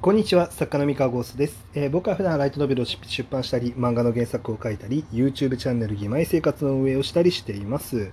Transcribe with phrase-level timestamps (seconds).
[0.00, 8.12] こんにちは、作家の三河ゴーストです、えー、僕は普段ライトノベルを出版したり、漫画の原作を書いたり、YouTube チャンネル義妹生活の運営をしたりしています。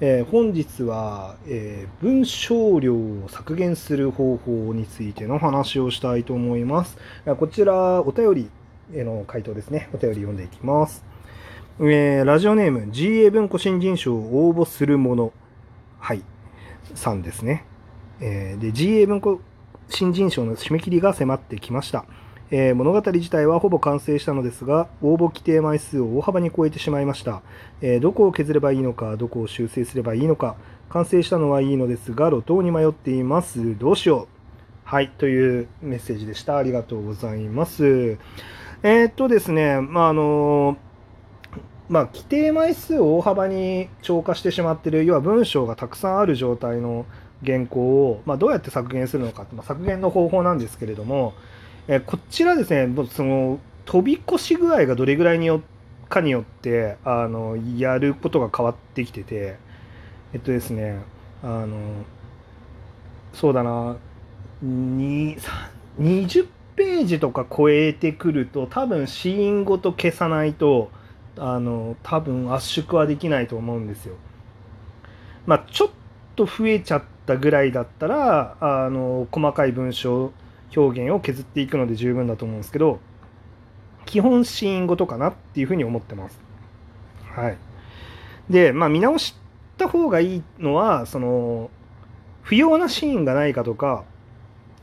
[0.00, 6.96] えー、本日は、えー、文章量を削減する方法についての話をしたいと思います。
[7.38, 8.50] こちら、お便り
[8.94, 9.90] への回答ですね。
[9.92, 11.04] お便り読んでいきます。
[11.80, 15.34] えー、ラジオネーム、GA 文庫新人賞を応募するもの、
[15.98, 16.22] はい、
[16.94, 17.66] さんですね。
[18.22, 19.42] えー、で、GA 文庫
[19.90, 22.04] 新人賞の締め切りが迫ってきました。
[22.52, 27.42] えー、物語自体はほぼ完成したのですが、応募規定枚数を大幅に超えてしまいました。
[27.80, 30.56] えー、どこを削ればいいのか、どこを修正すればいいのか、
[30.88, 33.78] 完成したのはいいのですが、路頭に迷っています。
[33.78, 34.28] どうしよう。
[34.84, 36.56] はい、というメッセージでした。
[36.56, 38.18] ありがとうございます。
[38.82, 40.76] えー、っとですね、まあ、あの
[41.88, 47.04] まあ、規定枚数を大幅に超過してしまっている、要は文章がたくさんある状態の
[47.44, 51.34] 原稿を、まあ、どうやって削減するのか、まあ、削減の方法なんですけれども、
[51.88, 55.62] えー、こちらですね、その飛び越し具合がどれぐらいによ
[56.08, 59.56] かによってあのやることが変わってきてて、
[60.32, 61.00] えっとですね、
[61.42, 61.78] あの
[63.32, 63.96] そうだな、
[64.62, 65.38] 20
[66.76, 70.90] ページとか超えてくると、多分シーンごと消さないと、
[71.38, 74.16] あの多分圧縮はできないと思うんですよ。
[75.46, 75.88] まあ、ちょっ
[76.36, 80.32] と増えちゃったぐらいだったらあの細かい文章
[80.76, 83.00] 表現を削っていくので十分だと思うんですけど
[84.06, 86.40] 基本シーンごとかなっていうふうに思ってます。
[87.32, 87.56] はい、
[88.48, 89.36] でまあ見直し
[89.78, 91.70] た方がいいのはその
[92.42, 94.04] 不要なシーンがないかとか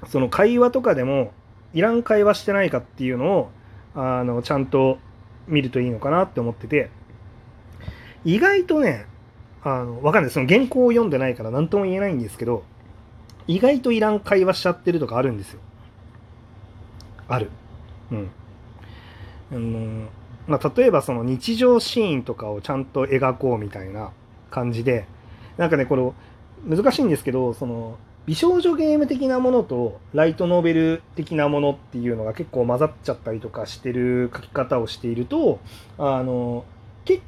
[0.07, 1.33] その会話とかでも
[1.73, 3.51] いらん会話してないかっていうのを
[3.95, 4.99] あのちゃんと
[5.47, 6.89] 見るといいのかなって思ってて
[8.23, 9.05] 意外とね
[9.63, 10.31] あの、わかんない。
[10.31, 12.63] その原稿を読んでないから何とも言えないんですけど、
[13.47, 15.59] 意外といらん会話しちゃってるとかあるんですよ。
[17.27, 17.49] ある。
[18.11, 18.29] うん。
[19.51, 20.09] あの
[20.47, 24.11] まあ、例えばその日常シーンとかをちゃんと描こうみたいな
[24.49, 25.05] 感じで、
[25.57, 35.59] なんかね、これ難しいんですけど、その美少女ゲーム的なものとライトノベル的なものっていうのが結構混ざっちゃったりとかしてる書き方をしていると、
[35.97, 36.65] あの、
[37.05, 37.23] 結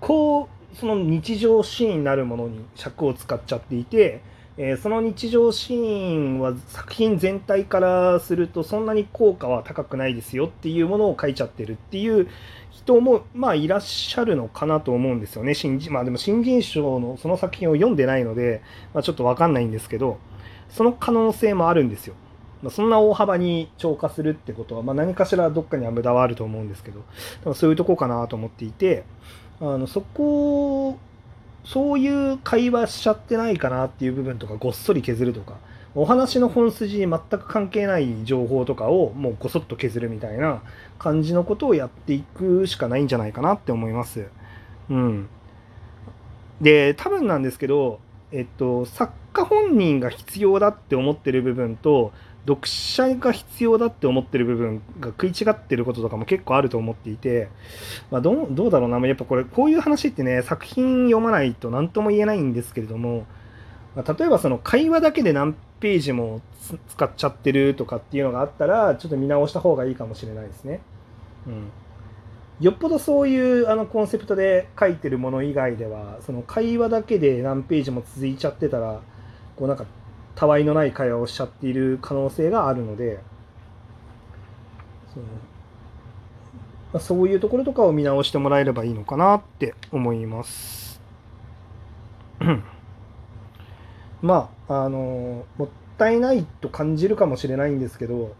[0.00, 4.20] 構その日常シーンなるものに尺を使っちゃっていて、
[4.56, 12.28] えー、その日常シーンは作品全体からするとそんなに効果は高くないですよっていうものを書いちゃってるっていう
[12.70, 18.62] 人もまあいらっしゃるのかなと思うんですよね新人まあでも新人賞のその作品を読んでないので、
[18.94, 20.18] まあ、ちょっと分かんないんですけど
[20.70, 22.14] その可能性もあるんですよ。
[22.62, 26.90] まあ、そんな大幅に超過するってことは、まあ、何かしらどっかには無駄はあると思うんですけ
[27.44, 29.04] どそういうとこかなと思っていて
[29.60, 30.98] あのそこ
[31.64, 35.56] そういう会話しちゃってないかなっていう部分とかごっそり削るとか
[35.94, 40.62] お話の本筋に全く関係ない情報とかをもうごそっと削るみたいな
[40.98, 44.26] 感じのことをやっていくしかないんじゃないかなって思います。
[44.90, 45.28] うん。
[46.60, 52.12] で、多分なんですけど、えっと、作家本人が必要だって思ってる部分と、
[52.48, 57.48] 読者が必要だって思ってる部分が食い違ってることとかも結構あると思っていて、
[58.10, 63.26] まあ、どうだろうなやっぱこれこういう話ってね作品読まないと何とも言えないんですけれども、
[63.94, 66.40] まあ、例えばその会話だけで何ページも
[66.88, 70.80] 使っちゃってるとかっていうのがあったらちょっと見直した方がいいかもしれないですね。
[71.46, 71.70] うん
[72.60, 79.00] よっぽどそういうあのコンセプトで書いてるもの以外ではその会話だけで何ページも続いちゃってたら
[79.54, 79.86] こうなんか
[80.38, 83.18] たわいのない会話をしちゃっている可能性があるので
[85.12, 85.26] その、
[86.92, 91.00] まあ、そういうところとかを見直してもらえればいいのかなって思います。
[94.22, 98.36] まああのもったいないと感じるかもしれないんですけど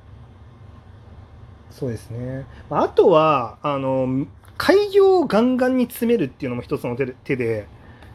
[1.72, 2.46] そうですね。
[2.70, 7.66] あとはあの開業をガンガンに詰めるっていうのも一つの手で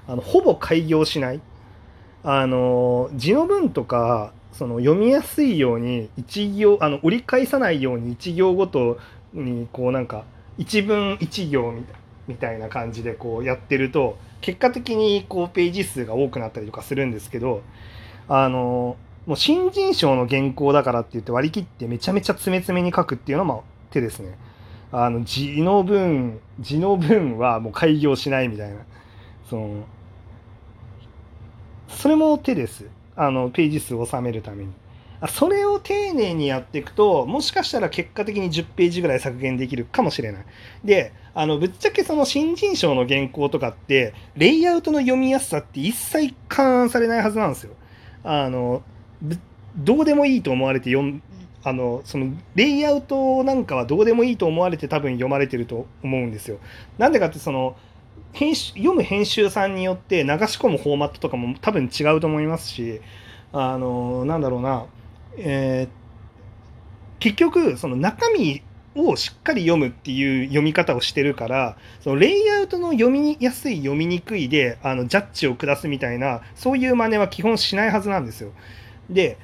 [0.07, 1.41] あのほぼ開業しない。
[2.23, 8.97] あの字の文とかその読みやすいように一行あの折り返さないように一行ごと
[9.33, 10.23] にこうなんか
[10.57, 11.73] 一文一行
[12.27, 17.61] みたいな感じでこうやってると結果的にこうページ数が多くなったりとかするんですけど
[18.27, 24.37] あのもう新人賞の原稿だからって言って割り切ってめちゃめちゃ詰め詰めに書くっていうのも手ですね。
[24.91, 28.77] あの字の文字の文はもう開業しないみたいな
[29.49, 29.85] その
[31.93, 32.85] それも手です。
[33.15, 34.71] あの、ページ数を収めるために。
[35.29, 40.45] それを丁寧にやっていくと、もしかしたら結果的に10ページぐらい削減できるかもしれない。
[40.83, 47.73] で、あの、ぶっちゃけその新人賞の原稿とかって、レイアウトの読みやすさって一切勘案されないはずなんですよ。
[48.23, 48.83] あの、
[49.77, 51.21] どうでもいいと思われて読ん
[51.63, 56.59] あのそのレイアウトなんかはどうでもいいと思われて多分読まれてると思うんですよ。
[56.97, 57.77] なんでかってその
[58.33, 63.01] 編集読む編集さんによって流し込むフォーマットとかも多分違うと思いますし
[63.51, 64.85] あのなんだろうな、
[65.37, 68.63] えー、結局その中身
[68.95, 78.51] をしっかり読むっていう読み方をしてるからそのレイアウトの読みやすい読みにくいであのジャッジを下すみたいなそういう真似は基本しないはずなんですよ。
[79.09, 79.37] で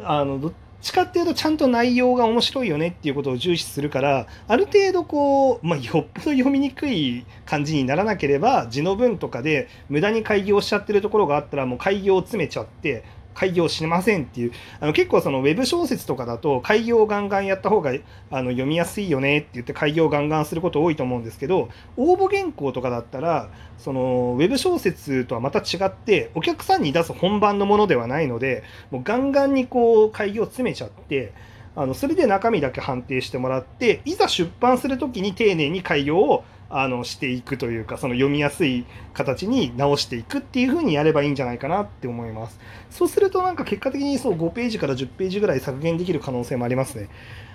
[0.00, 13.02] あのどちかっていうとちゃんと内容が面白いよねっていうことを重視するからある程度こう、まあ、よっぽど読みにくい感じにならなければ字の文とかで無駄に開業しちゃってるところがあったらもう開業を詰めちゃって
[13.38, 17.92] 開業しませんっていうあの結構そのウェブ小説とかだと開業をガンガンやった方が
[18.32, 23.48] あの読みやすいよねって言って開業をガンガンすること多いと思うんですけど応募原稿とかだったら
[23.78, 31.32] そのウェブ小説とはまた違ってお客さんに出す本番のものではないのでもうガンガンにこう開業を詰めちゃって
[31.76, 38.84] あのそれで中身だけ判定してもらっていざ出版する時に丁寧に開業をあのしていくというかその読みやすい
[39.14, 42.58] 形に直していくっていう風にやればいいんじゃないかなって思います。
[42.90, 47.08] そうするとなんか結果的にそう5ページから10ページぐらい削減できる可能性もありますね。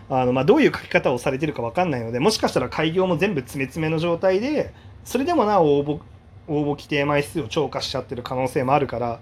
[0.09, 4.73] あのまあどういう書き方をされてるか分かんないのでもしかしたら開業も全部詰め詰めの状態で
[5.05, 6.01] それでもなお応募
[6.47, 9.21] 応募規定枚数を超過しちゃってる可能性もあるから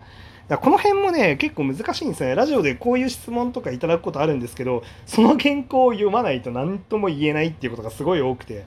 [0.58, 2.36] この辺もね結構難しいんですよね。
[2.36, 8.66] ラジオでこういう質問とかいただくことあるんですけどその原稿を読まないと何とも言えないっていうことがすごい多くて。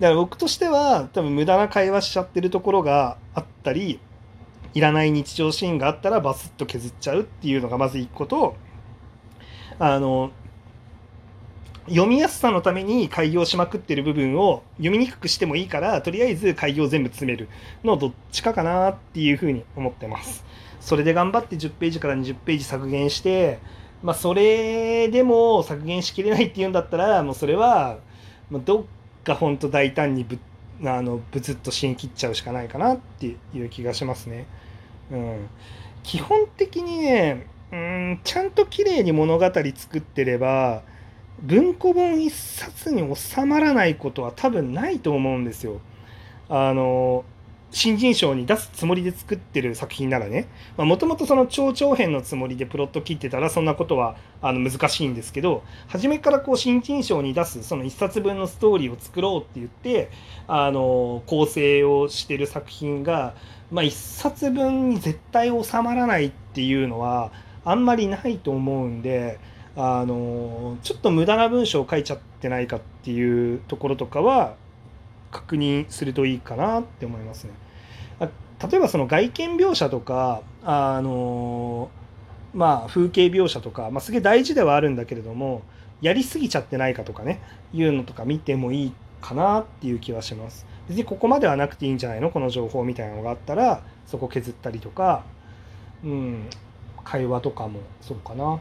[0.00, 3.98] だから僕としては多分無駄な会話しちゃってるところがあったり
[4.74, 8.56] いらない日常シーンがあったらバスッと削っちゃうっていうのがまず一個と
[9.78, 10.32] あの
[11.88, 17.48] 読みやすさのために開業しまくってる部分を読みにくくしてもいいからとりあえず開業全部詰める
[17.84, 20.44] のどっちかかなっていうふうに思ってます。
[20.80, 23.58] それで頑張って10ページから20ページ削減して
[24.02, 27.98] まあそれでも削減しきれないっていうんだったらもうそれは
[28.50, 28.84] どっ
[29.26, 30.38] が本当大胆にぶ
[30.84, 34.46] あのブツッと芯切っちゃうしかないかなっていう気がしますね。
[35.10, 35.48] うん、
[36.02, 40.82] 基本的にねうんちゃんと綺麗に物語作ってれば
[41.42, 45.80] 文庫本一冊に収まらないことは多分ないと思うんですよ。
[46.48, 47.24] あの
[47.70, 60.10] 新人賞に出すつもりで作ってる作品ならねもともとその超長編のつもりでプロット切ってたらそんなことはあの難しいんですけど初めからこう新人賞に出すその1冊分のストーリーを作ろうって言って
[60.46, 63.34] あの構成をしてる作品が、
[63.70, 67.32] まあ、1冊分に絶対収まらないっていうのは
[67.64, 69.38] あんまりないと思うんで。
[69.78, 74.56] あのちょっと無駄な文章を書いちゃってないかっていうところとかは
[75.30, 77.52] 確認するといいかなって思いますね。
[78.20, 78.28] 例
[78.78, 81.90] えばその外見描写とかあの
[82.54, 85.60] まあ風景描写とか、まあ、すげえ大事ではあるんだけれども
[86.00, 87.42] やりすぎちゃってないかとかね
[87.74, 90.64] いうのとか見てもいいかなっていう気はします。
[90.88, 92.30] 別にここまではなくていいんじゃないの？
[92.30, 95.24] この情報みたいなのがあったらそこ削ったりとか、
[96.02, 96.48] うん、
[97.04, 98.60] 会話とかもそうかな。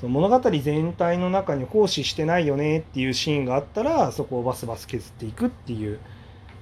[0.00, 5.98] その物語全体の中に奉仕してないよねっていうシーンがあったらそこをバスバス削っていくっていう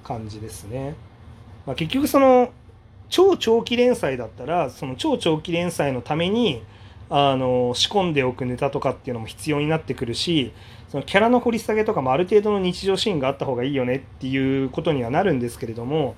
[0.03, 0.95] 感じですね。
[1.65, 2.49] まあ、結局その
[3.07, 6.61] 超長期連載だったらその超長期連載のために
[7.09, 10.51] あの仕込んでおくネタとかっていうのも必要になってくるし
[10.89, 16.15] そのキャラの掘り下げとかもある程度の日常シーンがあった方がいいよねっていうことにはなるんですけれども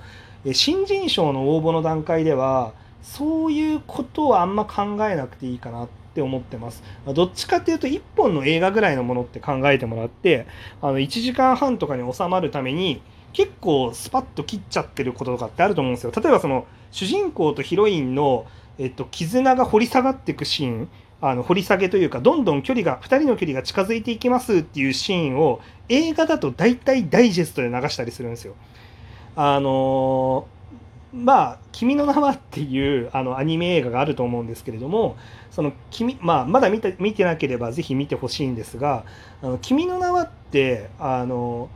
[0.54, 2.74] 新人賞の応募の段階では
[3.04, 6.84] そういうことはあんま考えなくていいかなってって思ってます。
[7.06, 10.46] どっちかっていうと1本の映画ぐらいのものって考えてもらって
[10.82, 13.02] あの1時間半とかに収まるために
[13.34, 16.12] 結構スパッと切っちゃってることとかってあると思うんですよ。
[16.16, 18.46] 例えばその主人公とヒロインの、
[18.78, 20.90] えっと、絆が掘り下がっていくシーン
[21.22, 28.56] あの掘り下げというかどんどん距離が2人の距離が近づいていきますっていうシーンを映画だと大体ダイジェストで流したりするんですよ。
[29.36, 30.61] あのー
[31.14, 35.18] まあ「君の名は」っていうあのアニメ映画があると思うんですけれども
[35.52, 39.04] その君、まあ、まだ見て見てなければぜひ見てほしいんですが
[39.44, 41.70] 「あの君の名は」ってあの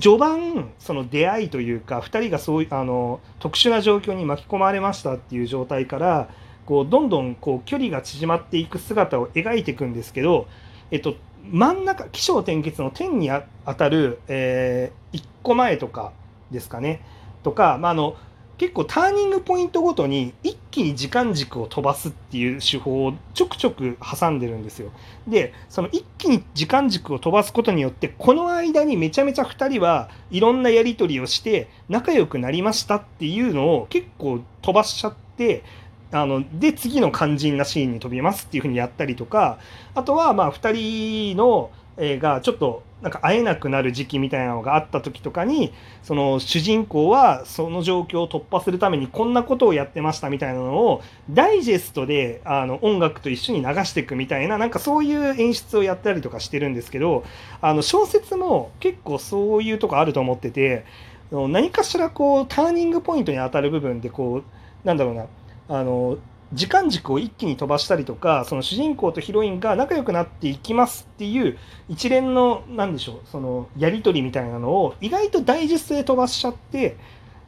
[0.00, 6.28] 序盤その出会いというか2人がそうあの特殊な状況に巻き込まれましたっていう状態から
[6.64, 10.46] こうどんどんこう距離が縮まっていく姿を描いていくんですけど、
[10.90, 11.16] えっと、
[11.50, 13.42] 真ん中起承転結の天にあ
[13.76, 16.12] たる、えー、1個前とか
[16.50, 17.02] ですかね。
[17.42, 18.16] とか、まあ、あの
[18.58, 24.92] 結構ターニングポイントごとに一気に時間軸を飛ばすっていう手法をちょくちょく挟んでるんですよ。
[25.26, 35.64] でその一気に時間軸を飛ばすことによってこの間にめちゃめちゃ2人はいろんなやり取りをして仲良くなりましたっていうのを結構飛ばしちゃって
[36.12, 39.58] あので次の肝心なシーンに飛びますっていうふうにやったりとか
[39.94, 57.24] あとはまあ2人の、えー、がちょっとなんか会えなくなる時期みたいなのがあった時とかにその主人公はその状況を突破するためにこんなことをやってましたみたいなのをダイジェストであの音楽と一緒に流していくみたいななんかそういう演出をやったりとかしてるんですけど
[57.60, 60.84] あの小説も結構そういうとこあると思ってて
[61.32, 64.42] 何かしらこうターニングポイントに当たる部分でこ
[64.84, 65.26] うなんだろうな
[65.68, 66.18] あの
[66.52, 76.96] 時間軸を一気に飛ばしたりとかその主人公とヒロインが仲良くなっていきますっていう一連の何でしょうそのやり取りみたいなのを意外とダイジェストで飛ばしちゃって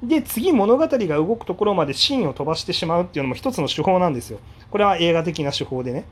[0.02, 4.38] で次物語が動くところまでシーンを飛ばしてしまうっていうのも一つの手法なんですよ。
[4.70, 6.04] これは映画的な手法でね。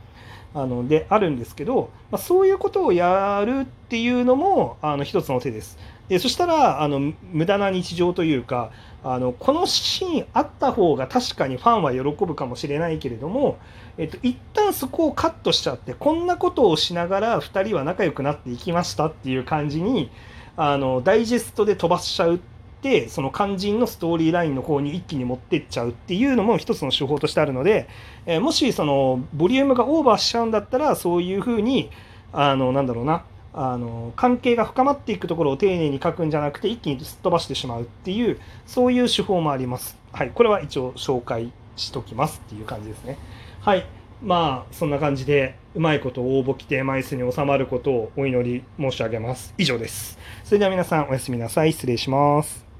[0.54, 5.78] あのであるんですけど、まあ、そういうことをやるっていうのもあの一つの手です。
[6.08, 8.70] でそしたらあの無駄な日常というか
[9.04, 13.58] あのこのシーンあった方が確かにファンは喜ぶかもしれないけれども、
[13.98, 20.10] えっと、一旦そこをカットしちゃってこんなことをしながら2人は仲良くなっていきましたっていう感じに
[20.56, 22.38] あのダイジェストで飛ばしちゃうっ
[22.82, 27.88] てその肝心のストーリーラインの方に一気に持ってっちゃうっていうのも一つの手法としてあるので、
[28.26, 31.90] え、もしそのボリュームがオーバーしちゃうんだったらそういうふうに
[32.32, 39.98] あのなんだろうなあの関係が深まっていくところを丁寧に書くんじゃなくて一気にすっ飛ばしてしまうっていうそういう手法もあります。
[40.12, 43.18] はい、これは一応紹介しときますっていう感じですね。
[43.60, 43.86] はい、
[44.22, 49.54] まあそんな感じでうまいこと応募規定枚数に収まることをお祈り申し上げます。
[49.58, 50.18] 以上です。
[50.44, 51.72] それでは皆さんおやすみなさい。
[51.72, 52.71] 失礼します。